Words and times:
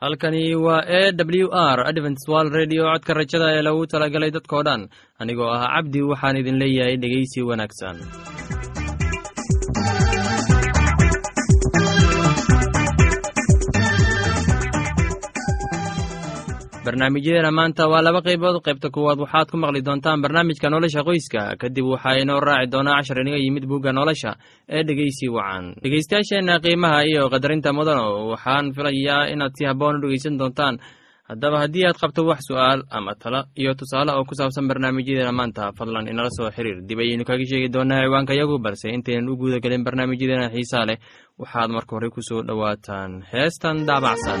halkani 0.00 0.54
waa 0.54 0.82
e 1.00 1.12
w 1.42 1.48
r 1.52 1.78
adventswal 1.90 2.46
redio 2.58 2.82
codka 2.92 3.12
rajada 3.18 3.46
ee 3.56 3.62
lagu 3.66 3.82
talagalay 3.92 4.30
dadkoo 4.36 4.62
dhan. 4.68 4.82
Anigoo 5.20 5.50
ah 5.56 5.62
cabdi 5.74 6.00
waxaan 6.10 6.36
idin 6.40 6.56
leeyahay 6.62 6.96
dhegeysi 7.02 7.40
wanaagsan 7.50 7.96
barnaamijyadeena 16.98 17.50
maanta 17.50 17.88
waa 17.88 18.02
laba 18.02 18.20
qaybood. 18.22 18.62
Qaybta 18.62 18.90
kuwaad 18.94 19.18
waxaad 19.18 19.50
ku 19.50 19.56
maqli 19.58 19.82
doontaan 19.82 20.22
barnaamijka 20.22 20.70
nolosha 20.70 21.02
qoyska. 21.02 21.56
Kadib 21.58 21.86
waxaa 21.90 22.22
inoo 22.22 22.40
raaci 22.40 22.70
doonaa 22.70 22.96
cashar 23.02 23.18
inaga 23.20 23.36
yimid 23.38 23.66
bugga 23.66 23.92
nolosha 23.92 24.36
ee 24.68 24.82
dhegeysi 24.86 25.26
wacan. 25.28 25.74
Dhegeystayaasheenna 25.82 26.60
qiimaha 26.62 27.02
iyo 27.10 27.28
qadarinta 27.32 27.72
mudano 27.72 28.28
waxaan 28.30 28.72
filayaa 28.74 29.26
inaad 29.32 29.52
si 29.58 29.64
habboon 29.66 29.96
u 29.96 30.00
dhegeysan 30.02 30.38
doontaan. 30.38 30.78
Haddaba 31.28 31.58
haddii 31.64 31.86
aad 31.88 31.98
qabto 31.98 32.22
wax 32.30 32.40
su'aal 32.48 32.80
ama 32.90 33.14
talo 33.22 33.40
iyo 33.58 33.74
tusaale 33.74 34.12
oo 34.12 34.24
ku 34.24 34.34
saabsan 34.38 34.68
barnaamijyadeena 34.68 35.32
maanta 35.32 35.72
fadlan 35.78 36.06
inala 36.08 36.30
soo 36.30 36.50
xiriir. 36.50 36.78
Dib 36.88 36.98
ayaynu 37.00 37.24
kaga 37.24 37.44
sheegi 37.50 37.68
doonaa 37.74 38.04
ciwaanka 38.06 38.34
yagu 38.38 38.58
balse 38.62 38.88
intaynan 38.94 39.28
u 39.32 39.36
guuda 39.36 39.58
gelin 39.64 39.82
barnaamijyadeena 39.84 40.52
xiisaa 40.54 40.86
leh. 40.88 40.98
Waxaad 41.40 41.70
marka 41.74 41.96
hore 41.96 42.08
ku 42.14 42.20
soo 42.28 42.42
dhowaataan. 42.46 43.10
Heestan 43.32 43.76
daabacsan 43.88 44.40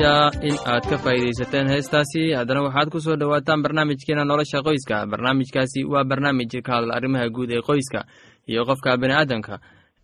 filayaa 0.00 0.32
in 0.42 0.56
aad 0.66 0.84
ka 0.88 0.96
faa'iidaysateen 0.98 1.68
heestaasi. 1.68 2.32
Haddana 2.32 2.62
waxaad 2.64 2.88
ku 2.90 3.00
soo 3.00 3.16
dhowaataan 3.16 3.62
barnaamijkeena 3.62 4.24
nolosha 4.24 4.62
qoyska. 4.64 5.06
Barnaamijkaasi 5.06 5.84
waa 5.84 6.04
barnaamij 6.04 6.62
ka 6.64 6.72
hadla 6.72 6.94
arrimaha 6.96 7.28
guud 7.28 7.50
ee 7.50 7.60
qoyska 7.60 8.04
iyo 8.48 8.64
qofka 8.64 8.96
bini'aadamka 8.96 9.58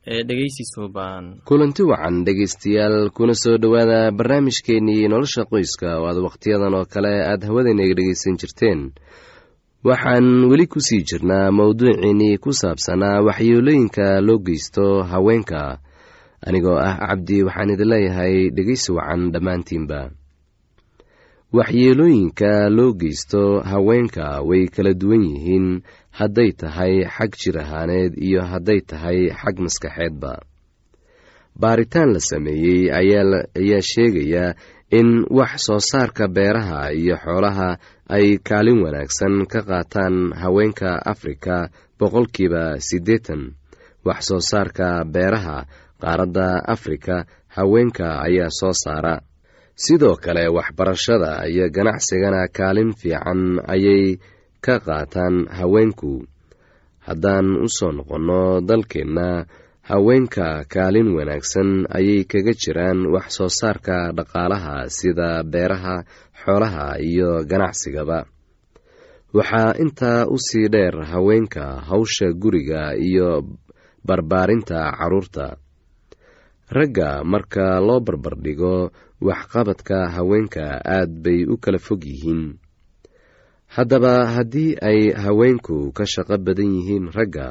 ee 0.07 0.23
dhegeysi 0.29 0.65
suuban 0.75 1.41
kulanti 1.49 1.83
wacan 1.83 2.25
dhegaystayaal 2.27 3.11
kuna 3.11 3.35
soo 3.35 3.57
dhowaada 3.59 4.13
barnaamijkeennii 4.13 5.09
nolosha 5.09 5.45
qoyska. 5.45 5.99
Oo 5.99 6.07
aad 6.09 6.19
wakhtiyadan 6.29 6.75
oo 6.75 6.85
kale 6.85 7.13
aad 7.25 7.43
hawadaynaga 7.49 7.95
dhegaysan 7.97 8.37
jirteen. 8.41 8.93
Waxaan 9.85 10.45
weli 10.51 10.67
ku 10.67 10.81
sii 10.81 11.03
jirnaa 11.09 11.51
mowduuciinnii 11.51 12.37
ku 12.39 12.53
saabsanaa 12.53 13.23
waxyeelooyinka 13.25 14.21
loo 14.21 14.39
geysto 14.39 15.03
haweenka 15.03 15.79
anigoo 16.47 16.77
ah 16.89 16.97
cabdi 17.01 17.43
waxaan 17.47 17.71
idin 17.75 17.89
leeyahay 17.93 18.37
dhegaysi 18.57 18.91
wacan 18.97 19.33
dhammaantiinba. 19.33 20.01
Waxyeelooyinka 21.53 22.69
loo 22.77 22.93
geysto 23.01 23.61
haweenka 23.71 24.43
way 24.49 24.67
kala 24.69 24.93
duwan 25.01 25.23
yihiin 25.31 25.69
hadday 26.19 26.51
tahay 26.53 26.95
xag 27.17 27.33
jir 27.41 27.57
ahaaneed 27.63 28.13
iyo 28.19 28.43
hadday 28.43 28.81
tahay 28.81 29.31
xag 29.41 29.57
maskaxeedba. 29.65 30.33
Baaritaan 31.61 32.13
la 32.13 32.21
sameeyey 32.21 32.93
ayaa 32.93 33.81
sheegaya 33.91 34.55
in 34.91 35.25
wax 35.31 35.65
soo 35.67 35.81
saarka 35.81 36.29
beeraha 36.29 36.93
iyo 36.93 37.17
xoolaha 37.25 37.79
ay 38.17 38.39
kaalin 38.49 38.83
wanaagsan 38.85 39.47
ka 39.53 39.61
qaataan 39.69 40.35
haweenka 40.43 40.91
afrika 41.13 41.71
boqolkiiba 41.99 42.77
siddeetan. 42.89 43.55
Wax 44.05 44.21
soo 44.29 44.41
saarka 44.51 45.05
beeraha 45.15 45.65
qaaradda 46.03 46.49
afrika 46.75 47.25
haweenka 47.57 48.07
ayaa 48.27 48.51
soo 48.61 48.73
saara. 48.83 49.21
Sidoo 49.75 50.17
kale 50.17 50.49
waxbarashada 50.57 51.45
iyo 51.53 51.69
ganacsigana 51.77 52.49
kaalin 52.57 52.93
fiican 53.01 53.61
ayay 53.75 54.17
ka 54.65 54.75
qaataan 54.87 55.37
haweenku. 55.59 56.25
Haddaan 57.07 57.47
u 57.65 57.69
soo 57.69 57.93
noqonno 57.93 58.61
dalkeenna 58.69 59.47
haweenka 59.91 60.65
kaalin 60.73 61.09
wanaagsan 61.17 61.87
ayay 61.99 62.25
kaga 62.31 62.53
jiraan 62.63 63.01
wax 63.15 63.27
soo 63.39 63.49
saarka 63.59 64.11
dhaqaalaha 64.17 64.89
sida 64.97 65.29
beeraha 65.53 65.97
xoolaha 66.43 66.87
iyo 67.11 67.31
ganacsigaba 67.51 68.19
waxaa 69.37 69.73
intaa 69.83 70.27
u 70.27 70.37
sii 70.47 70.69
dheer 70.73 70.97
haweenka 71.13 71.65
hawsha 71.89 72.33
guriga 72.43 72.83
iyo 73.09 73.29
barbaarinta 74.07 74.79
carruurta 74.99 75.57
ragga 76.79 77.11
marka 77.33 77.67
loo 77.87 78.01
barbardhigo 78.07 78.75
waxqabadka 79.29 79.99
haweenka 80.15 80.65
aad 80.97 81.11
bay 81.25 81.41
u 81.49 81.55
kala 81.63 81.79
fog 81.87 82.03
yihiin. 82.11 82.43
Haddaba 83.75 84.15
haddii 84.35 84.73
ay 84.89 85.01
haweenku 85.25 85.77
ka 85.97 86.05
shaqo 86.13 86.37
badan 86.47 86.71
yihiin 86.77 87.07
ragga 87.17 87.47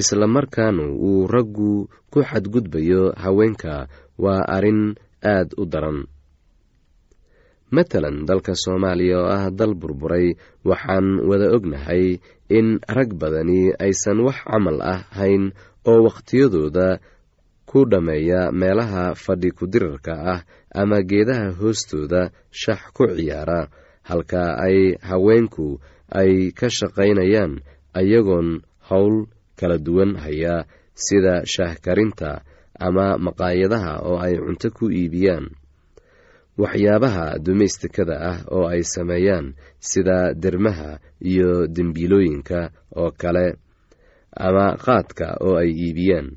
isla 0.00 0.26
markaana 0.36 0.84
uu 1.06 1.26
raggu 1.34 1.72
ku 2.12 2.18
xadgudbayo 2.30 3.02
haweenka 3.22 3.74
waa 4.22 4.42
arrin 4.56 4.82
aad 5.32 5.48
u 5.60 5.64
daran. 5.72 5.98
Matalan 7.70 8.26
dalka 8.26 8.52
soomaaliya 8.62 9.18
oo 9.22 9.30
ah 9.30 9.44
dal 9.58 9.74
burburay 9.78 10.34
waxaan 10.66 11.22
wada 11.28 11.46
ognahay 11.56 12.18
in 12.50 12.68
rag 12.96 13.10
badani 13.20 13.70
aysan 13.78 14.18
wax 14.26 14.38
camal 14.42 14.78
ah 14.82 15.06
hayn 15.18 15.54
oo 15.86 15.98
wakhtiyadooda 16.06 16.98
ku 17.70 17.84
dhammeeya 17.90 18.40
meelaha 18.60 19.04
fadhi 19.24 19.50
kudirarka 19.58 20.14
ah 20.34 20.40
ama 20.80 20.98
geedaha 21.10 21.46
hoostooda 21.60 22.22
shax 22.60 22.80
ku 22.96 23.04
ciyaara 23.16 23.60
halka 24.10 24.42
ay 24.66 24.78
haweenku 25.08 25.66
ay 26.20 26.50
ka 26.58 26.66
shaqaynayaan 26.78 27.52
ayagoon 28.00 28.48
howl 28.90 29.16
kala 29.58 29.76
duwan 29.86 30.12
haya 30.24 30.66
sida 31.04 31.34
shaahkarinta 31.52 32.42
ama 32.86 33.06
maqaayadaha 33.24 33.92
oo 34.08 34.18
ay 34.24 34.34
cunto 34.40 34.68
ku 34.76 34.84
iibiyaan. 34.90 35.46
Waxyaabaha 36.60 37.38
dumaystikada 37.44 38.16
ah 38.30 38.38
oo 38.52 38.66
ay 38.72 38.82
sameeyaan 38.84 39.54
sida 39.80 40.34
dermaha 40.34 40.98
iyo 41.22 41.66
dembiilooyinka 41.68 42.60
oo 43.00 43.10
kale 43.20 43.46
ama 44.46 44.76
qaadka 44.84 45.36
oo 45.44 45.56
ay 45.62 45.70
iibiyaan 45.72 46.36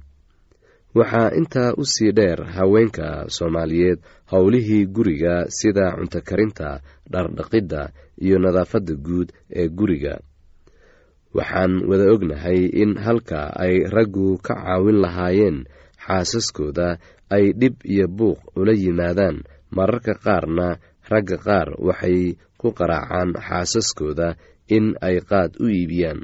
waxaa 0.98 1.30
intaa 1.40 1.74
u 1.78 1.84
sii 1.94 2.12
dheer 2.18 2.40
haweenka 2.56 3.08
soomaaliyeed 3.36 4.00
howlihii 4.32 4.86
guriga 4.96 5.36
sida 5.58 5.86
cuntokarinta 5.98 6.70
dhardhaqidda 7.12 7.82
iyo 8.26 8.38
nadaafadda 8.40 8.94
guud 9.06 9.30
ee 9.60 9.68
guriga. 9.78 10.16
Waxaan 11.34 11.74
wada 11.90 12.06
ognahay 12.14 12.60
in 12.82 12.92
halka 13.06 13.42
ay 13.66 13.76
raggu 13.96 14.38
ka 14.46 14.54
caawin 14.56 15.02
lahaayeen 15.04 15.58
xaasaskooda 16.06 16.88
ay 17.36 17.46
dhib 17.60 17.76
iyo 17.94 18.06
buuq 18.08 18.40
ula 18.60 18.74
yimaadaan. 18.84 19.38
Mararka 19.74 20.14
qaarna 20.26 20.78
ragga 21.12 21.38
qaar 21.46 21.68
waxay 21.88 22.38
ku 22.62 22.68
qaraacaan 22.78 23.34
xaasaskooda 23.48 24.28
in 24.70 24.86
ay 25.02 25.18
qaad 25.30 25.52
u 25.58 25.66
iibiyaan 25.78 26.22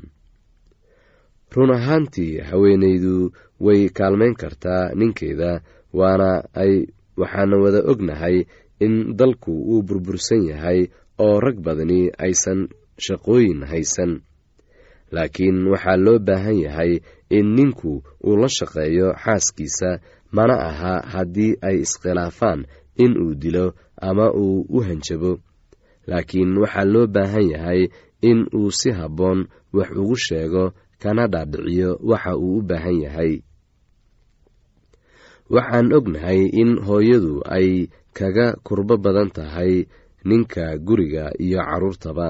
run 1.55 1.71
ahaantii 1.71 2.37
haweenaydu 2.49 3.31
way 3.59 3.89
kaalmayn 3.89 4.35
kartaa 4.35 4.91
ninkeeda 4.95 5.61
waana 5.93 6.43
ay 6.53 6.85
waxaana 7.17 7.57
wada 7.57 7.81
ognahay 7.91 8.45
in 8.79 9.15
dalku 9.17 9.51
uu 9.51 9.81
burbursan 9.81 10.43
yahay 10.51 10.87
oo 11.19 11.39
rag 11.39 11.57
badani 11.65 12.11
aysan 12.17 12.69
shaqooyin 13.05 13.65
haysan. 13.71 14.21
Laakiin 15.11 15.67
waxaa 15.71 15.97
loo 15.97 16.19
baahan 16.19 16.59
yahay 16.65 16.99
in 17.29 17.47
ninku 17.55 18.03
uu 18.27 18.37
la 18.41 18.47
shaqeeyo 18.57 19.07
xaaskiisa 19.23 19.89
mana 20.31 20.55
aha 20.69 20.93
haddii 21.13 21.57
ay 21.61 21.77
iskhilaafaan 21.85 22.65
in 23.03 23.17
uu 23.23 23.33
dilo 23.41 23.73
ama 24.01 24.31
uu 24.33 24.65
u 24.69 24.79
hanjabo. 24.87 25.31
Laakiin 26.07 26.57
waxaa 26.61 26.85
loo 26.93 27.07
baahan 27.07 27.47
yahay 27.53 27.81
in 28.21 28.39
uu 28.55 28.71
si 28.71 28.91
habboon 28.91 29.47
wax 29.73 29.89
ugu 30.01 30.15
sheego 30.15 30.63
kana 31.01 31.23
dhaadhiciyo 31.33 31.89
waxa 32.09 32.31
uu 32.37 32.57
u 32.59 32.65
baahan 32.69 32.97
yahay. 33.05 33.33
Waxaan 35.55 35.89
ognahay 35.97 36.41
in 36.61 36.71
hooyadu 36.87 37.33
ay 37.57 37.69
kaga 38.17 38.47
kurbo 38.65 38.95
badan 39.03 39.29
tahay 39.37 39.73
ninka 40.29 40.65
guriga 40.87 41.25
iyo 41.45 41.59
carruurtaba. 41.67 42.27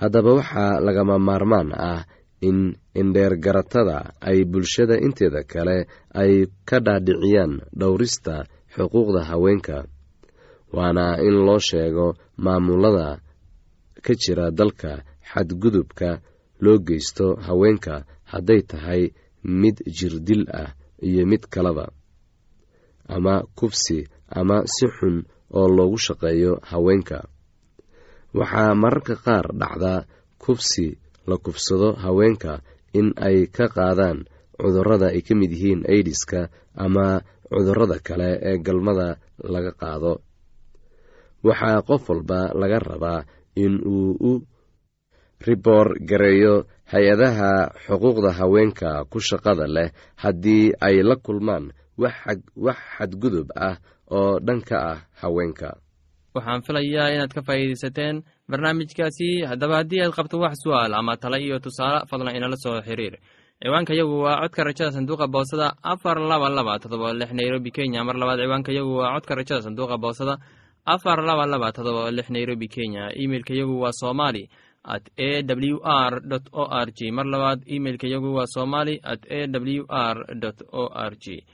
Haddaba 0.00 0.30
waxaa 0.38 0.78
lagama 0.86 1.16
maarmaan 1.18 1.70
ah 1.90 2.02
in 2.48 2.58
indheergaratada 3.00 3.98
ay 4.28 4.38
bulshada 4.50 4.94
inteeda 5.06 5.42
kale 5.52 5.76
ay 6.22 6.32
ka 6.68 6.78
dhaadhiciyaan 6.86 7.52
dhowrista 7.80 8.34
xuquuqda 8.74 9.20
haweenka 9.30 9.78
waana 10.76 11.06
in 11.26 11.36
loo 11.46 11.58
sheego 11.68 12.06
maamulada 12.44 13.08
ka 14.04 14.12
jira 14.22 14.46
dalka 14.58 14.92
xadgudubka 15.30 16.10
loo 16.64 16.78
geysto 16.88 17.26
haweenka 17.46 17.94
hadday 18.32 18.60
tahay 18.70 19.02
mid 19.60 19.76
jirdil 19.98 20.42
ah 20.62 20.70
iyo 21.08 21.22
mid 21.30 21.42
kaleba 21.54 21.86
ama 23.14 23.34
kubsi 23.58 23.98
ama 24.40 24.56
si 24.74 24.86
xun 24.96 25.16
oo 25.58 25.68
loogu 25.76 25.98
shaqeeyo 26.06 26.52
haweenka. 26.70 27.18
Waxaa 28.38 28.72
mararka 28.82 29.14
qaar 29.24 29.46
dhacda 29.60 29.94
kubsi 30.42 30.86
la 31.28 31.36
kubsado 31.44 31.88
haweenka 32.04 32.52
in 32.98 33.08
ay 33.26 33.38
ka 33.56 33.64
qaadaan 33.76 34.18
cudurrada 34.60 35.06
ay 35.12 35.20
ka 35.26 35.34
mid 35.40 35.52
yihiin 35.52 35.82
aidiska 35.92 36.40
ama 36.84 37.06
cudurrada 37.52 37.98
kale 38.06 38.28
ee 38.48 38.56
galmada 38.66 39.08
laga 39.54 39.72
qaado. 39.80 40.12
Waxaa 41.46 41.82
qof 41.88 42.02
walba 42.10 42.40
laga 42.60 42.78
rabaa 42.90 43.20
in 43.64 43.74
uu 43.94 44.16
u 44.30 44.32
riboor 45.46 45.86
gareeyo 46.10 46.54
hay'adaha 46.92 47.50
xuquuqda 47.86 48.30
haweenka 48.38 49.04
ku 49.10 49.18
shaqada 49.20 49.66
leh 49.76 49.88
haddii 50.22 50.72
ay 50.86 50.96
la 51.02 51.16
kulmaan 51.16 51.64
wax 51.98 52.76
xadgudub 52.96 53.48
ah 53.56 53.76
oo 54.10 54.38
dhanka 54.46 54.76
ah 54.92 54.98
haweenka. 55.22 55.70
Waxaan 56.34 56.62
filayaa 56.66 57.12
inaad 57.14 57.32
ka 57.36 57.42
faa'iidaysateen 57.46 58.22
barnaamijkaasi. 58.50 59.44
Haddaba 59.50 59.74
haddii 59.80 60.00
aad 60.04 60.12
qabto 60.16 60.38
wax 60.40 60.54
su'aal 60.64 60.94
ama 60.94 61.16
tala 61.16 61.38
iyo 61.38 61.58
tusaale 61.60 62.06
fadlan 62.10 62.36
inala 62.36 62.56
soo 62.56 62.80
xiriir. 62.82 63.14
Ciwaanka 63.62 63.94
yagu 63.94 64.16
waa 64.24 64.40
codka 64.42 64.64
rajada 64.64 64.90
sanduuqa 64.96 65.26
boosada 65.28 65.66
afar 65.82 66.18
laba 66.20 66.48
laba 66.48 66.78
todoba 66.82 67.12
lix 67.12 67.30
nairobi 67.32 67.70
kenya. 67.70 68.04
Mar 68.04 68.16
labaad 68.16 68.40
ciwaanka 68.40 68.72
yagu 68.72 68.92
waa 69.00 69.14
codka 69.14 69.34
rajada 69.34 69.62
sanduuqa 69.62 69.96
boosada 69.98 70.34
afar 70.84 71.18
laba 71.28 71.44
laba 71.46 71.68
todoba 71.72 72.10
lix 72.10 72.26
nairobi 72.30 72.68
kenya. 72.68 73.12
Imeilka 73.14 73.54
yagu 73.54 73.80
waa 73.84 73.92
somali 73.92 74.48
at 74.84 75.04
a 75.16 75.42
w 75.42 75.78
r 75.84 76.12
o 76.52 76.64
r 76.70 76.88
g 76.92 77.10
mar 77.10 77.26
labaad 77.26 77.62
imeilka 77.66 78.06
yagu 78.06 78.34
waa 78.34 78.46
somali 78.46 79.00
at 79.02 79.22
a 79.30 79.46
w 79.46 79.84
r 79.88 80.16
o 80.72 80.84
r 81.10 81.12
g 81.16 81.44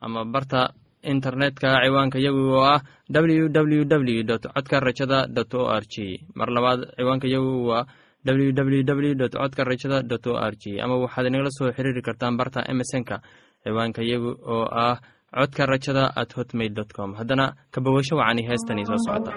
ama 0.00 0.24
barta 0.24 0.72
internetka 1.02 1.68
ciwaanka 1.84 2.18
yagu 2.18 2.42
oo 2.58 2.64
ah 2.64 2.80
w 3.10 3.48
w 3.48 3.84
w 3.84 4.24
codka 4.54 4.80
rajada 4.80 5.26
dot 5.26 5.54
o 5.54 5.68
r 5.68 5.84
g 5.86 6.26
mar 6.34 6.48
labaad 6.50 6.80
ciwaanka 6.96 7.28
yagu 7.28 7.66
waa 7.68 7.84
w 8.24 8.52
w 8.52 8.82
w 8.82 9.14
dot 9.14 9.32
codka 9.32 9.64
rajada 9.64 10.02
dot 10.02 10.26
o 10.26 10.36
r 10.36 10.54
g 10.56 10.80
ama 10.80 10.96
waxaad 10.96 11.26
inagala 11.26 11.50
soo 11.50 11.70
xiriiri 11.76 12.02
kartaan 12.02 12.36
barta 12.36 12.64
emesonka 12.72 13.20
ciwaanka 13.64 14.02
yagu 14.02 14.30
oo 14.54 14.64
ah 14.84 14.96
codka 15.30 15.66
rajada 15.66 16.04
at 16.16 16.32
hotmail 16.34 16.72
dot 16.74 16.90
com. 16.92 17.14
Haddana 17.14 17.52
kabawasho 17.70 18.16
wacani 18.16 18.42
heestani 18.48 18.86
soo 18.86 18.96
socota 19.06 19.36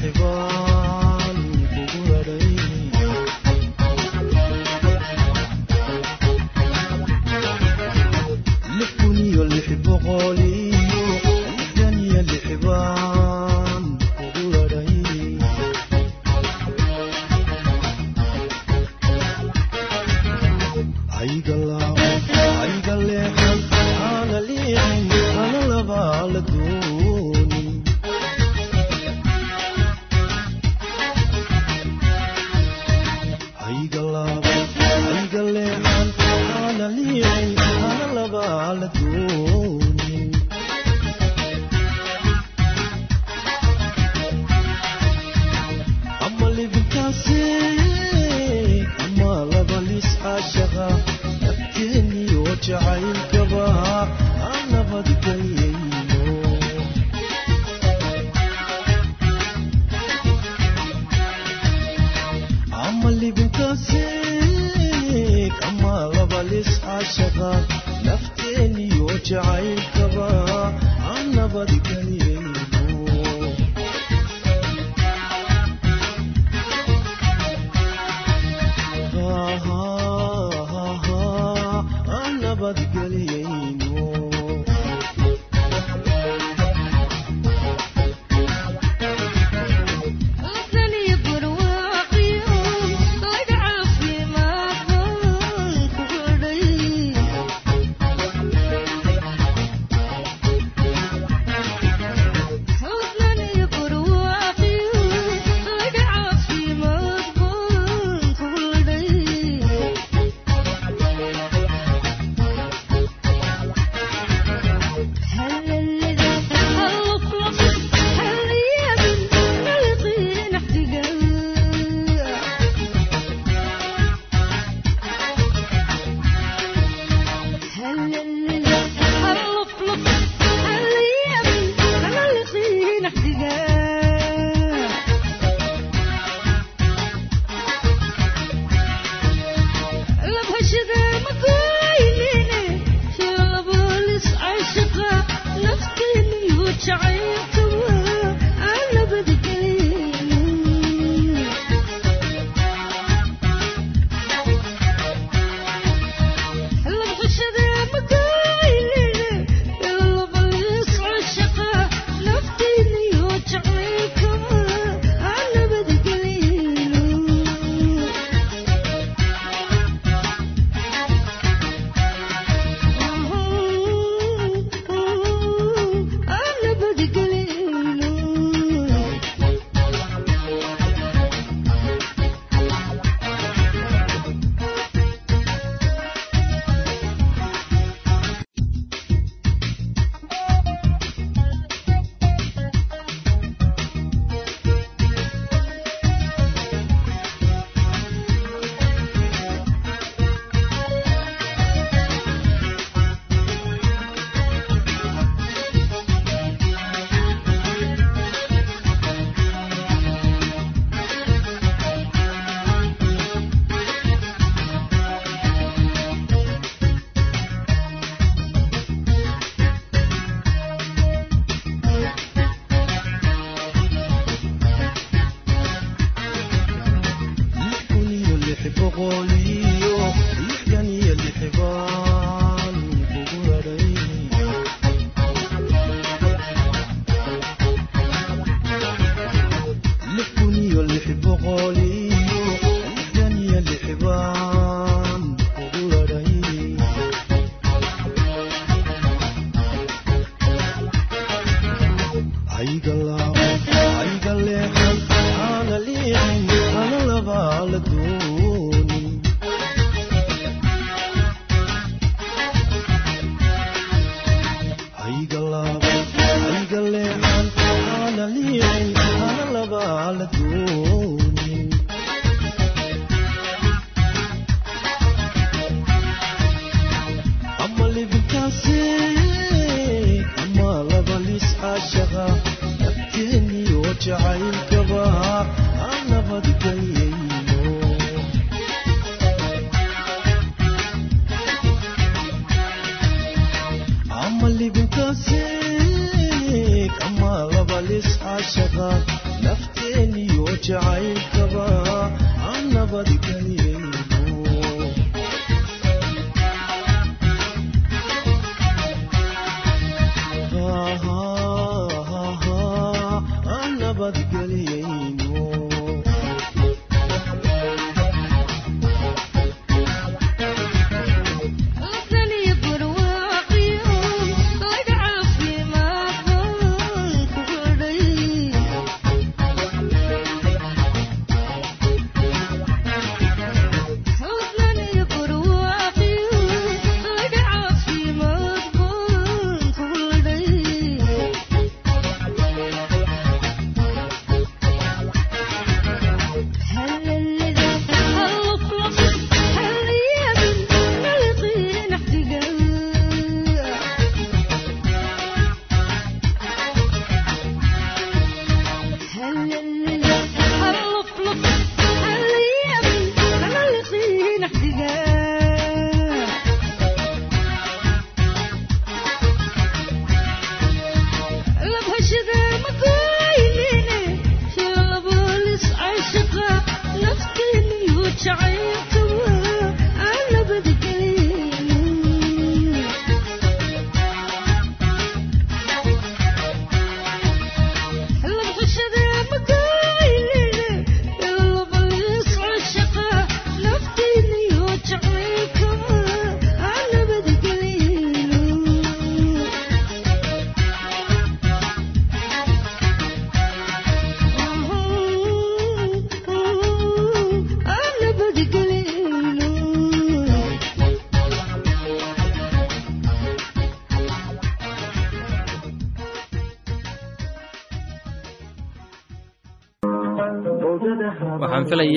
Thank 0.00 0.57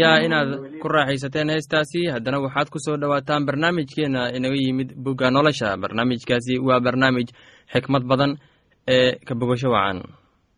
waxaan 0.01 0.21
filayaa 0.21 0.25
inaad 0.25 0.79
ku 0.81 0.87
raaxaysateen 0.87 1.49
heestaasi 1.49 2.01
haddana 2.13 2.39
waxaad 2.41 2.69
ku 2.69 2.79
soo 2.79 2.97
dhowaataan 2.97 3.45
barnaamijkeenna 3.45 4.31
inaga 4.35 4.55
yimid 4.55 4.93
bugga 4.95 5.31
nolosha. 5.31 5.77
Barnaamijkaasi 5.77 6.59
waa 6.59 6.79
barnaamij 6.79 7.27
xikmad 7.73 8.03
badan 8.07 8.37
ee 8.87 9.15
ka 9.25 9.35
bogasho 9.35 9.69
wacan. 9.69 10.03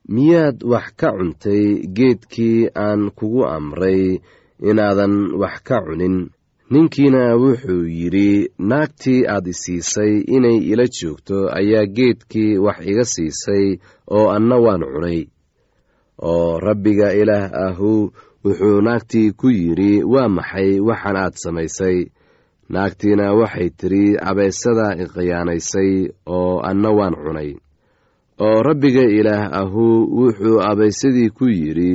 Miyaad 0.09 0.63
wax 0.63 0.87
ka 0.95 1.11
cuntay 1.11 1.87
geedkii 1.95 2.69
aan 2.75 3.11
kugu 3.11 3.45
amray 3.45 4.19
inaadan 4.61 5.31
wax 5.41 5.61
ka 5.63 5.81
cunin? 5.85 6.29
Ninkiina 6.71 7.35
wuxuu 7.35 7.85
yidhi 7.85 8.49
naagtii 8.59 9.27
aad 9.27 9.47
isiisay 9.47 10.23
inay 10.35 10.57
ila 10.71 10.85
joogto 10.87 11.49
ayaa 11.51 11.85
geedkii 11.85 12.57
wax 12.57 12.79
iga 12.85 13.03
siisay 13.03 13.77
oo 14.07 14.29
anna 14.31 14.55
waan 14.57 14.81
cunay. 14.93 15.27
Oo 16.23 16.59
rabbiga 16.59 17.13
ilaah 17.13 17.51
ahu 17.53 18.11
wuxuu 18.45 18.81
naagtii 18.85 19.31
ku 19.39 19.47
yidhi 19.49 20.03
waa 20.13 20.27
maxay? 20.37 20.79
Waxaan 20.87 21.17
aad 21.23 21.35
samaysay. 21.43 21.97
Naagtiina 22.73 23.25
waxay 23.39 23.69
tidhi 23.79 24.05
abeysada 24.29 24.87
iqiyaanaysay 25.03 25.91
oo 26.37 26.59
anna 26.69 26.89
waan 26.97 27.15
cunay. 27.23 27.51
Oo 28.45 28.57
rabbiga 28.67 29.03
ilaah 29.17 29.47
ahu 29.61 29.85
wuxuu 30.19 30.57
abaysadii 30.69 31.29
ku 31.37 31.45
yidhi 31.59 31.93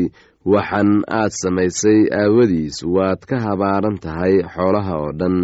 waxan 0.53 0.91
aad 1.21 1.33
samaysay 1.43 2.01
aawadiis 2.21 2.77
waad 2.95 3.21
ka 3.29 3.37
habaaran 3.45 3.97
tahay 4.05 4.35
xoolaha 4.55 4.95
oo 5.05 5.13
dhan 5.21 5.37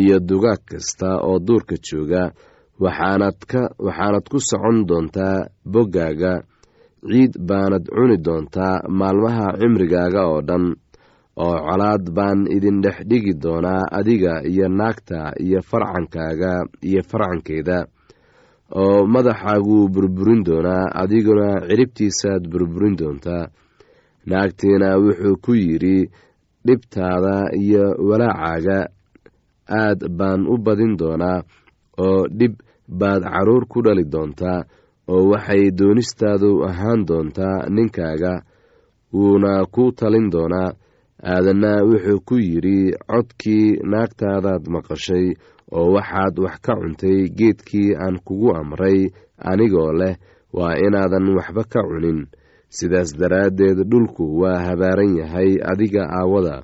iyo 0.00 0.16
dugaag 0.28 0.62
kasta 0.70 1.08
oo 1.28 1.38
duurka 1.46 1.76
jooga. 1.86 2.24
Waxaanad 2.80 4.24
ku 4.30 4.38
socon 4.48 4.86
doontaa 4.88 5.46
boggaaga 5.72 6.32
ciid 7.08 7.32
baanad 7.48 7.84
cuni 7.96 8.16
doontaa 8.26 8.74
maalmaha 8.98 9.46
cimrigaaga 9.60 10.22
oo 10.32 10.40
dhan 10.48 10.64
oo 11.44 11.56
colaad 11.68 12.04
baan 12.16 12.40
idin 12.56 12.78
dhex 12.84 12.98
dhigi 13.10 13.32
doonaa 13.44 13.82
adiga 13.98 14.32
iyo 14.52 14.66
naagta 14.68 15.18
iyo 15.44 15.60
farcankaaga 15.70 16.52
iyo 16.88 17.02
farcankeeda 17.10 17.78
oo 18.80 19.06
madaxaaguu 19.14 19.88
burburin 19.94 20.42
doonaa 20.48 20.84
adiguna 21.02 21.48
ciribtiisaad 21.68 22.42
burburin 22.52 22.96
doontaa 23.00 23.44
naagtiina 24.30 24.88
wuxuu 25.02 25.36
ku 25.44 25.52
yidhi 25.54 25.98
dhibtaada 26.66 27.34
iyo 27.62 27.84
walaacaaga 28.08 28.78
aad 29.82 30.00
baan 30.18 30.40
u 30.52 30.56
badin 30.66 30.92
doonaa 31.00 31.38
oo 32.04 32.20
dhib 32.38 32.54
baad 33.00 33.22
carruur 33.32 33.64
ku 33.72 33.78
dhali 33.86 34.04
doontaa 34.14 34.60
oo 35.12 35.22
waxay 35.32 35.64
doonistaadu 35.78 36.50
ahaan 36.68 37.00
doontaa 37.08 37.58
ninkaaga 37.74 38.32
wuuna 39.14 39.52
ku 39.74 39.82
talin 39.98 40.26
doonaa 40.34 40.70
aadanna 41.32 41.72
wuxuu 41.88 42.20
ku 42.28 42.34
yidhi 42.48 42.78
codkii 43.10 43.66
naagtaadaad 43.92 44.62
maqashay 44.74 45.26
oo 45.76 45.88
waxaad 45.96 46.34
wax 46.44 46.56
ka 46.66 46.72
cuntay 46.80 47.18
geedkii 47.38 47.90
aan 48.04 48.16
kugu 48.26 48.48
amray 48.60 48.98
anigoo 49.50 49.92
leh 50.00 50.14
waa 50.56 50.74
inaadan 50.86 51.26
waxba 51.38 51.62
ka 51.72 51.80
cunin. 51.88 52.20
Sidaas 52.76 53.10
daraaddeed 53.20 53.78
dhulku 53.90 54.24
waa 54.40 54.58
habaaran 54.66 55.12
yahay 55.20 55.50
adiga 55.70 56.02
aawada. 56.18 56.56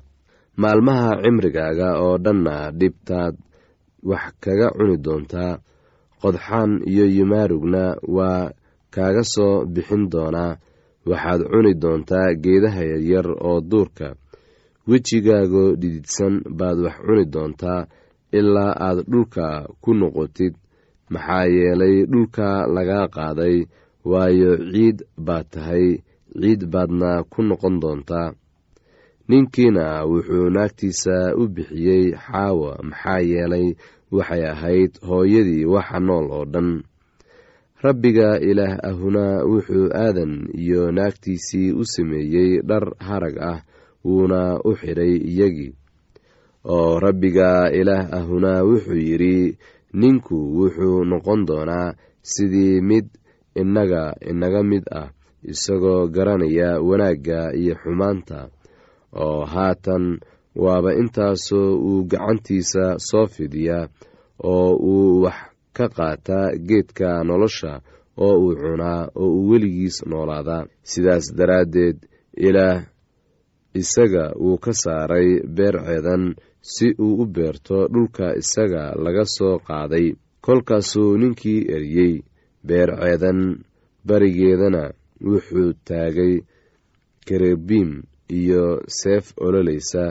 Maalmaha 0.61 1.09
cimrigaaga 1.23 1.89
oo 2.05 2.15
dhanna 2.25 2.71
dhibtaad 2.79 3.35
wax 4.09 4.25
kaga 4.43 4.67
cuni 4.77 4.95
doontaa 5.05 5.53
qodxaan 6.21 6.71
iyo 6.91 7.05
yimaarugna 7.15 7.83
waa 8.15 8.51
kaaga 8.93 9.23
soo 9.33 9.65
bixin 9.73 10.03
doonaa 10.13 10.57
waxaad 11.09 11.41
cuni 11.51 11.73
doontaa 11.81 12.27
geedaha 12.43 12.81
yaryar 12.91 13.27
oo 13.49 13.59
duurka. 13.71 14.07
Wejigaagoo 14.89 15.69
dhididsan 15.81 16.33
baad 16.57 16.77
wax 16.85 16.95
cuni 17.05 17.25
doontaa 17.33 17.81
ilaa 18.39 18.73
aad 18.87 18.99
dhulka 19.11 19.45
ku 19.83 19.91
noqotid. 19.99 20.53
Maxaa 21.13 21.45
yeelay 21.55 21.95
dhulka 22.11 22.47
lagaa 22.75 23.05
qaaday 23.15 23.57
waayo 24.11 24.51
ciid 24.73 24.97
baad 25.27 25.45
tahay 25.53 25.85
ciid 26.41 26.61
baadna 26.73 27.09
ku 27.31 27.39
noqon 27.49 27.75
doontaa. 27.83 28.29
Ninkiina 29.29 29.85
wuxuu 30.11 30.49
naagtiisa 30.55 31.15
u 31.41 31.43
bixiyey 31.55 32.05
xaawa 32.25 32.71
maxaa 32.89 33.19
yeelay 33.31 33.67
waxay 34.11 34.43
ahayd 34.53 34.91
hooyadii 35.07 35.65
waxa 35.65 35.99
nool 35.99 36.27
oo 36.31 36.45
dhan. 36.45 36.69
Rabbiga 37.77 38.39
ilaah 38.41 38.77
ahuna 38.89 39.45
wuxuu 39.45 39.93
aadan 39.93 40.49
iyo 40.57 40.91
naagtiisii 40.91 41.71
u 41.77 41.85
sameeyey 41.85 42.61
dhar 42.65 42.85
harag 42.99 43.37
ah 43.37 43.59
wuuna 44.05 44.57
u 44.65 44.73
xidhay 44.73 45.13
iyagii. 45.31 45.75
Oo 46.65 46.99
rabbiga 46.99 47.69
ilaah 47.71 48.09
ahuna 48.17 48.63
wuxuu 48.65 48.97
yidhi 48.97 49.57
ninku 49.93 50.35
wuxuu 50.57 51.05
noqon 51.05 51.45
doonaa 51.45 51.93
sidii 52.21 52.81
mid 52.81 53.05
innaga 53.55 54.15
inaga 54.29 54.63
mid 54.63 54.83
ah 54.91 55.09
isagoo 55.45 56.07
garanaya 56.09 56.81
wanaagga 56.81 57.53
iyo 57.53 57.75
xumaanta. 57.81 58.49
Oo 59.13 59.45
haatan 59.45 60.19
waaba 60.63 60.89
intaasoo 61.01 61.69
uu 61.89 62.03
gacantiisa 62.11 62.83
soo 63.09 63.25
fidiyaa 63.35 63.85
oo 64.53 64.71
uu 64.91 65.21
wax 65.23 65.37
ka 65.77 65.85
qaataa 65.97 66.47
geedka 66.67 67.23
nolosha 67.29 67.71
oo 68.25 68.35
uu 68.43 68.53
cunaa 68.61 69.01
oo 69.21 69.29
uu 69.37 69.49
weligiis 69.49 69.97
noolaadaa 70.09 70.67
sidaas 70.91 71.25
daraaddeed 71.37 71.97
ilaah 72.47 72.79
isaga 73.81 74.23
wuu 74.43 74.57
ka 74.63 74.71
saaray 74.83 75.29
beer 75.55 75.75
ceedan 75.87 76.23
si 76.73 76.87
uu 77.05 77.13
u 77.21 77.25
beerto 77.35 77.77
dhulka 77.93 78.25
isaga 78.41 78.83
laga 79.03 79.23
soo 79.35 79.55
qaaday. 79.67 80.07
Kolkaasuu 80.45 81.17
ninkii 81.21 81.61
eriyey 81.75 82.13
beer 82.67 82.89
ceedan 83.01 83.39
barigeedana 84.07 84.83
wuxuu 85.29 85.69
taagay 85.87 86.33
karebiim 87.27 87.91
iyo 88.39 88.63
seef 88.99 89.25
ololaysa 89.45 90.03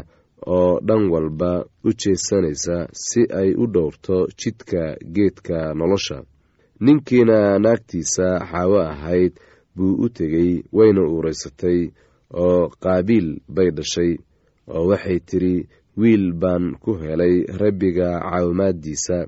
oo 0.47 0.81
dhan 0.87 1.05
walba 1.13 1.53
u 1.85 1.91
jeesanaysa 2.01 2.77
si 2.93 3.21
ay 3.41 3.51
u 3.63 3.65
dhowrto 3.75 4.17
jidka 4.41 4.83
geedka 5.15 5.59
nolosha. 5.79 6.19
Ninkiina 6.85 7.59
naagtiisa 7.59 8.27
xaawo 8.51 8.79
ahayd 8.93 9.33
buu 9.77 9.95
u 10.05 10.09
tegey 10.17 10.51
wayna 10.77 11.03
uuraysatay 11.13 11.81
oo 12.45 12.69
qaabiil 12.83 13.29
bay 13.55 13.71
dhashay 13.77 14.13
oo 14.75 14.85
waxay 14.91 15.19
tidhi 15.29 15.57
wiil 16.01 16.33
baan 16.43 16.65
ku 16.83 16.91
helay 17.03 17.35
rabbiga 17.61 18.09
caawimaaddiisa. 18.21 19.19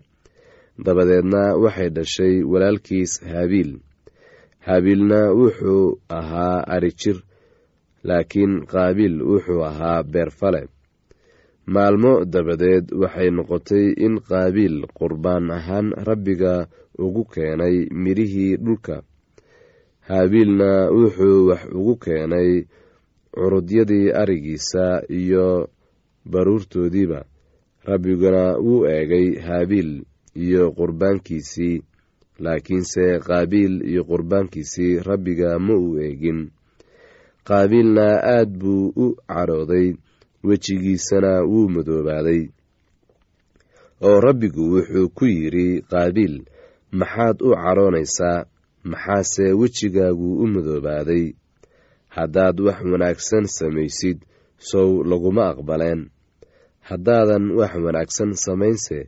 Dabadeedna 0.85 1.43
waxay 1.63 1.91
dhashay 1.97 2.35
walaalkiis 2.51 3.13
haabiil. 3.31 3.73
Haabiilna 4.67 5.21
wuxuu 5.41 5.99
ahaa 6.19 6.59
arijir 6.75 7.19
laakiin 8.09 8.55
qaabiil 8.73 9.17
wuxuu 9.31 9.63
ahaa 9.71 10.03
beerfale 10.13 10.63
maalmo 11.75 12.13
dabadeed 12.33 12.87
waxay 13.01 13.31
noqotay 13.37 13.87
in 14.05 14.15
qaabiil 14.29 14.77
qurbaan 14.99 15.47
ahaan 15.59 15.89
rabbiga 16.09 16.55
ugu 17.05 17.23
keenay 17.33 17.77
midhihii 18.03 18.57
dhulka. 18.65 18.97
Haabiilna 20.09 20.71
wuxuu 20.99 21.39
wax 21.49 21.63
ugu 21.79 21.95
keenay 22.05 22.51
curudyadii 23.35 24.07
arigiisa 24.21 24.85
iyo 25.21 25.69
baruurtoodiiba. 26.33 27.21
Rabbiguna 27.89 28.43
wuu 28.67 28.87
eegay 28.95 29.29
haabiil 29.47 29.91
iyo 30.45 30.73
qurbaankiisii 30.79 31.77
laakiinse 32.45 33.05
qaabiil 33.27 33.75
iyo 33.91 34.03
qurbaankiisii 34.11 34.93
rabbiga 35.09 35.59
ma 35.59 35.75
uu 35.77 35.99
eegin. 36.07 36.41
Qaabiilna 37.49 38.07
aad 38.35 38.51
buu 38.61 38.93
u 38.97 39.07
cadhooday 39.29 39.89
wejigiisana 40.45 41.43
wuu 41.51 41.69
madoobaaday. 41.69 42.43
Oo 44.03 44.21
rabbigu 44.21 44.63
wuxuu 44.75 45.09
ku 45.17 45.25
yidhi 45.27 45.83
qaabiil 45.91 46.35
maxaad 47.01 47.37
u 47.43 47.51
cadhoonaysaa 47.63 48.47
maxaase 48.91 49.45
wejigaagu 49.61 50.29
u 50.43 50.47
madoobaaday? 50.47 51.25
Haddaad 52.17 52.61
wax 52.61 52.79
wanaagsan 52.93 53.45
samaysid 53.59 54.19
sow 54.59 55.05
laguma 55.11 55.45
aqbaleen. 55.53 56.01
Haddaadan 56.89 57.45
wax 57.59 57.73
wanaagsan 57.85 58.33
samaynse 58.45 58.99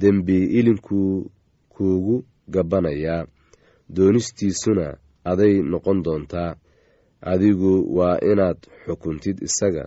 dembi 0.00 0.38
ilinkuu 0.58 1.30
kuugu 1.68 2.24
gabbanayaa 2.54 3.26
doonistiisuna 3.96 4.86
aday 5.24 5.54
noqon 5.62 6.02
doontaa. 6.04 6.56
Adigu 7.32 7.72
waa 7.96 8.18
inaad 8.30 8.58
xukuntid 8.86 9.42
isaga 9.42 9.84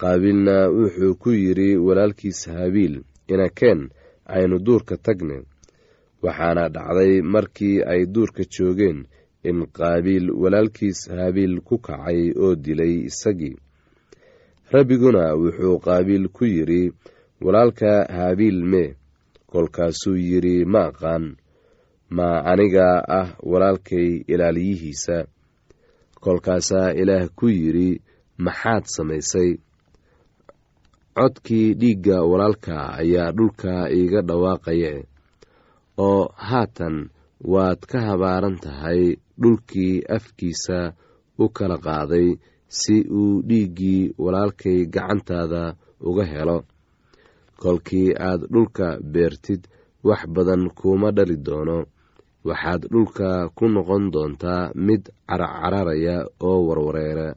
qaabiilna 0.00 0.56
wuxuu 0.78 1.14
ku 1.22 1.30
yidhi 1.30 1.76
walaalkiis 1.86 2.40
habiil 2.48 2.94
inakeen 3.32 3.80
aynu 4.34 4.58
duurka 4.66 4.96
tagne. 4.96 5.36
Waxaana 6.22 6.68
dhacday 6.74 7.22
markii 7.22 7.82
ay 7.92 8.06
duurka 8.14 8.42
joogeen 8.54 8.98
in 9.48 9.66
qaabiil 9.78 10.26
walaalkiis 10.42 11.00
habiil 11.18 11.60
ku 11.60 11.78
kacay 11.78 12.32
oo 12.42 12.54
dilay 12.64 12.94
isagii. 13.10 13.56
Rabbiguna 14.72 15.34
wuxuu 15.34 15.78
qaabiil 15.86 16.28
ku 16.28 16.44
yidhi 16.44 16.92
walaalka 17.44 17.90
habiil 18.18 18.58
mee 18.72 18.94
kolkaasuu 19.50 20.16
yidhi 20.16 20.64
ma 20.72 20.80
aqaan 20.90 21.24
ma 22.16 22.28
aniga 22.52 22.88
ah 23.18 23.28
walaalkay 23.50 24.08
ilaaliyihiisa 24.32 25.16
kolkaasaa 26.24 26.92
ilaah 27.00 27.28
ku 27.38 27.46
yidhi 27.48 28.00
maxaad 28.38 28.84
samaysay 28.96 29.50
codkii 31.20 31.74
dhiigga 31.80 32.16
walaalka 32.30 32.76
ayaa 33.00 33.32
dhulka 33.36 33.72
iiga 33.96 34.20
dhawaaqaya. 34.28 34.92
Oo 36.06 36.22
haatan 36.48 36.96
waad 37.52 37.80
ka 37.90 37.98
habaaran 38.08 38.56
tahay 38.64 39.02
dhulkii 39.42 39.94
afkiisa 40.16 40.78
u 41.42 41.48
kala 41.56 41.76
qaaday 41.86 42.28
si 42.78 42.96
uu 43.20 43.42
dhiiggii 43.48 44.02
walaalkay 44.24 44.78
gacantaada 44.94 45.62
uga 46.08 46.24
helo. 46.32 46.58
Kolkii 47.62 48.16
aad 48.28 48.40
dhulka 48.52 48.86
beertid 49.12 49.62
wax 50.08 50.20
badan 50.34 50.62
kuuma 50.78 51.08
dhali 51.16 51.36
doono. 51.46 51.78
Waxaad 52.48 52.82
dhulka 52.92 53.28
ku 53.56 53.64
noqon 53.74 54.04
doontaa 54.12 54.72
mid 54.86 55.02
carcararaya 55.28 56.16
oo 56.48 56.58
warwareera. 56.68 57.28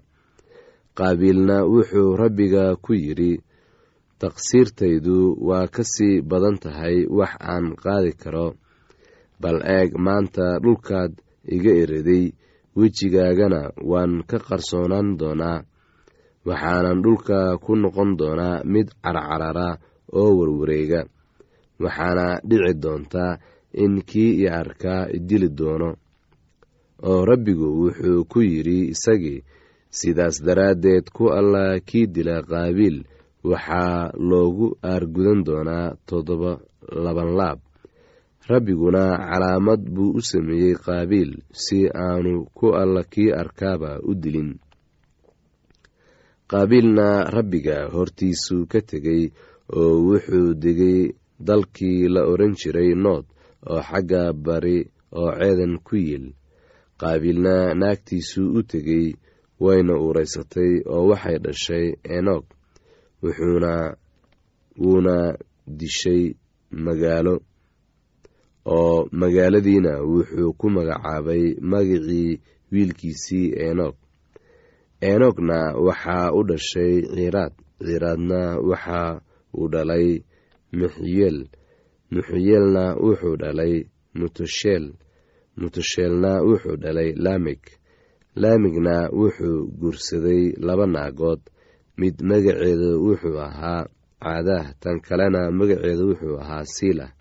Qaabiilna 0.97 1.57
wuxuu 1.73 2.15
rabbiga 2.21 2.75
ku 2.83 2.93
yidhi 2.93 3.31
taqsiirtaydu 4.23 5.17
waa 5.47 5.67
ka 5.75 5.83
sii 5.93 6.21
badan 6.29 6.55
tahay 6.63 6.97
wax 7.17 7.33
aan 7.53 7.65
qaadi 7.83 8.11
karo. 8.21 8.47
Bal 9.41 9.57
eeg 9.77 9.89
maanta 10.05 10.45
dhulkaad 10.63 11.11
iga 11.55 11.71
eriday 11.83 12.25
wejigaagana 12.79 13.61
waan 13.91 14.13
ka 14.29 14.37
qarsoonaan 14.47 15.09
doonaa. 15.19 15.59
Waxaanan 16.47 16.99
dhulka 17.03 17.37
ku 17.63 17.71
noqon 17.81 18.11
doonaa 18.19 18.63
mid 18.73 18.87
carcarara 19.03 19.69
oo 20.19 20.31
warwareega. 20.39 21.01
Waxaana 21.83 22.27
dhici 22.49 22.73
doontaa 22.83 23.33
in 23.83 23.93
kii 24.09 24.31
i 24.43 24.45
arkaa 24.61 25.01
idili 25.17 25.49
doono. 25.59 25.89
Oo 27.09 27.21
rabbigu 27.29 27.67
wuxuu 27.79 28.23
ku 28.31 28.39
yidhi 28.51 28.79
isagii 28.93 29.43
sidaas 29.97 30.35
daraaddeed 30.45 31.05
ku 31.15 31.23
alla 31.39 31.63
kii 31.89 32.07
dila 32.15 32.35
qaabiil 32.51 32.97
waxaa 33.51 34.11
loogu 34.29 34.67
aargudan 34.91 35.39
doonaa 35.47 35.87
toddoba 36.07 36.51
laban 37.05 37.31
laab. 37.39 37.59
Rabbiguna 38.51 39.03
calaamad 39.29 39.81
buu 39.93 40.11
u 40.19 40.21
sameeyey 40.29 40.75
qaabiil 40.85 41.31
si 41.63 41.79
aanu 42.05 42.33
ku 42.57 42.67
alla 42.81 43.03
kii 43.13 43.31
arkaaba 43.41 43.91
u 44.09 44.11
dilin. 44.21 44.51
Qaabiilna 46.51 47.07
rabbiga 47.35 47.77
hortiisuu 47.93 48.63
ka 48.71 48.79
tegey 48.89 49.23
oo 49.79 49.93
wuxuu 50.07 50.49
degay 50.63 50.99
dalkii 51.47 52.07
la 52.13 52.21
odhan 52.31 52.53
jiray 52.59 52.91
nood 53.03 53.25
oo 53.71 53.81
xagga 53.89 54.23
bari 54.45 54.77
oo 55.19 55.31
ceedan 55.39 55.73
ku 55.87 55.95
yiil. 56.05 56.25
Qaabiilna 57.01 57.55
naagtiisuu 57.81 58.47
u 58.59 58.63
tegey 58.71 59.05
wayna 59.63 59.93
uuraysatay 60.03 60.71
oo 60.93 61.03
waxay 61.11 61.37
dhashay 61.45 61.85
enoog 62.17 62.45
wuxuuna 63.23 63.73
wuuna 64.81 65.15
dishay 65.79 66.23
magaalo. 66.85 67.35
Oo 68.75 69.07
magaaladiina 69.11 69.91
wuxuu 70.11 70.53
ku 70.59 70.65
magacaabay 70.75 71.43
magicii 71.71 72.39
wiilkiisii 72.71 73.47
enoog 73.67 73.95
enoogna 75.09 75.57
waxaa 75.87 76.31
u 76.37 76.41
dhashay 76.49 76.93
ciiraad 77.13 77.53
ciiraadna 77.85 78.39
waxa 78.69 79.21
uu 79.57 79.67
dhalay 79.73 80.07
muxyeel 80.79 81.37
muxyeelna 82.13 82.83
wuxuu 83.05 83.35
dhalay 83.41 83.73
mutusheel 84.19 84.85
mutusheelna 85.59 86.31
wuxuu 86.47 86.75
dhalay 86.83 87.09
laamig 87.25 87.61
laamigna 88.41 88.95
wuxuu 89.19 89.67
guursaday 89.79 90.43
laba 90.67 90.85
naagood 90.95 91.41
mid 91.99 92.15
magaceedu 92.29 92.89
wuxuu 93.05 93.39
ahaa 93.47 93.85
caadaah 94.23 94.67
tan 94.81 94.97
kalena 95.07 95.51
magaceedu 95.51 96.03
wuxuu 96.09 96.37
ahaa 96.43 96.65
siilah 96.75 97.11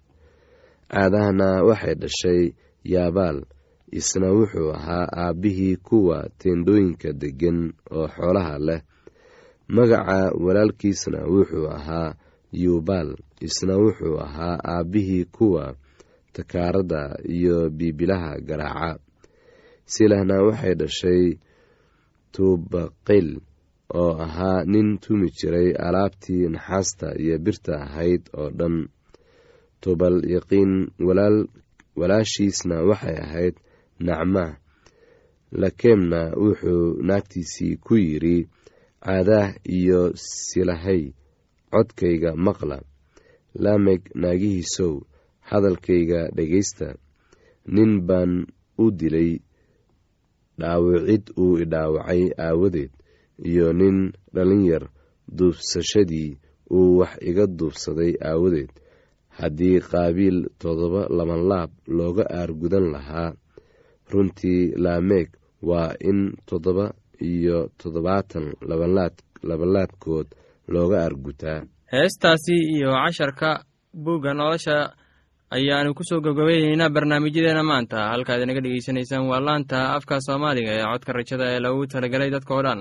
caadahna 0.92 1.48
waxay 1.68 1.94
dhashay 2.02 2.42
yaabaal 2.92 3.38
isna 3.98 4.28
wuxuu 4.38 4.70
ahaa 4.78 5.06
aabbihii 5.24 5.76
kuwa 5.76 6.18
teendhooyinka 6.38 7.12
deggan 7.12 7.58
oo 7.96 8.08
xoolaha 8.14 8.58
leh. 8.58 8.80
Magaca 9.68 10.32
walaalkiisna 10.44 11.20
wuxuu 11.32 11.68
ahaa 11.76 12.14
yuubaal 12.52 13.10
isna 13.46 13.74
wuxuu 13.82 14.16
ahaa 14.26 14.56
aabbihii 14.64 15.24
kuwa 15.24 15.76
takaaradda 16.32 17.18
iyo 17.24 17.70
biibilaha 17.70 18.40
garaaca. 18.40 19.00
Silahna 19.84 20.42
waxay 20.46 20.74
dhashay 20.80 21.24
tuubaqayl 22.32 23.40
oo 24.00 24.12
ahaa 24.24 24.64
nin 24.72 24.88
tumi 25.02 25.28
jiray 25.38 25.68
alaabtii 25.86 26.48
naxaasta 26.54 27.06
iyo 27.22 27.36
birta 27.44 27.74
ahayd 27.86 28.22
oo 28.40 28.50
dhan. 28.58 28.76
Tubal 29.80 30.16
yaqiin 30.34 30.72
walaashiisna 31.98 32.76
waxay 32.88 33.16
ahayd 33.24 33.54
nacma. 34.06 34.44
Lakeemna 35.60 36.20
wuxuu 36.42 37.02
naagtiisii 37.08 37.76
ku 37.84 37.94
yidhi 37.96 38.36
caadaah 39.04 39.50
iyo 39.78 40.00
silahay 40.14 41.02
codkayga 41.72 42.30
maqla. 42.46 42.78
Laameg 43.62 44.02
naagihiisow 44.22 44.94
hadalkayga 45.48 46.20
dhegaysta. 46.36 46.88
Nin 47.74 47.92
baan 48.08 48.32
u 48.78 48.84
dilay 48.98 49.30
dhaawicid 50.60 51.24
uu 51.42 51.58
idhaawacay 51.64 52.22
aawadeed 52.46 52.92
iyo 53.50 53.72
nin 53.72 54.12
dhalinyar 54.34 54.84
duubsashadii 55.38 56.30
uu 56.70 56.98
wax 56.98 57.12
iga 57.30 57.46
duubsaday 57.46 58.12
aawadeed. 58.28 58.70
Haddii 59.38 59.80
qaabiil 59.90 60.38
toddoba 60.62 61.02
labanlaab 61.18 61.70
looga 61.98 62.24
aargudan 62.40 62.86
lahaa 62.94 63.32
runtii 64.12 64.72
laameeg 64.84 65.28
waa 65.62 65.94
in 66.10 66.18
toddoba 66.48 66.86
iyo 67.20 67.58
toddobaatan 67.82 68.46
labanlaabkood 69.48 70.26
looga 70.74 70.96
aargutaa. 71.04 71.60
Heestaasi 71.92 72.56
iyo 72.76 72.90
casharka 73.04 73.64
buugga 74.04 74.34
nolosha 74.34 74.92
ayaanu 75.56 75.94
ku 75.94 76.02
soo 76.04 76.20
gabgabayneynaa 76.20 76.90
barnaamijyadeena 76.94 77.62
maanta. 77.62 78.08
Halkaad 78.12 78.42
inaga 78.42 78.60
dhegeysanaysaan 78.64 79.28
waa 79.30 79.40
laanta 79.46 79.78
afka 79.96 80.20
soomaaliga 80.26 80.72
ee 80.78 80.84
codka 80.92 81.12
rajada 81.12 81.44
ee 81.54 81.60
lagu 81.64 81.86
talagelay 81.92 82.30
dadka 82.30 82.52
oo 82.56 82.62
dhan 82.66 82.80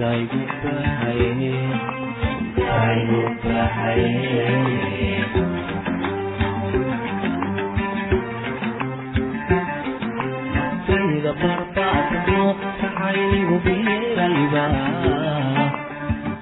kaygu 0.00 0.40
bahaye 0.62 1.52
kaygu 2.58 3.20
bahaye 3.44 4.08
sida 10.86 11.32
qorbaasmo 11.42 12.44
kacaynigu 12.80 13.56
biirayba 13.64 14.64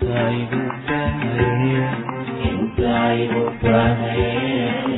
kaygu 0.07 0.63
bahaye 0.89 1.85
kaygu 2.79 3.43
bahaye 3.63 4.98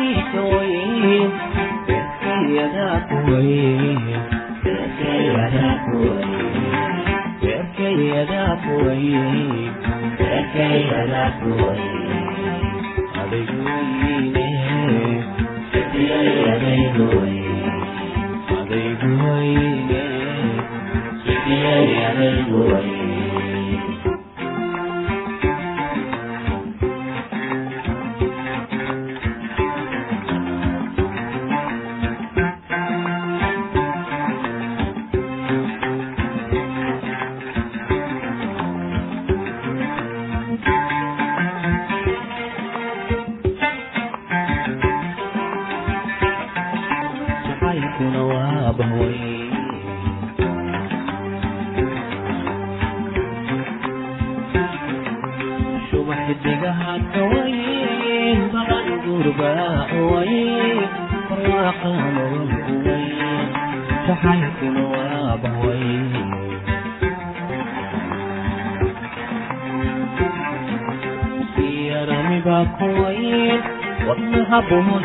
buhuniyo 0.00 0.59
kuwayn 74.70 74.99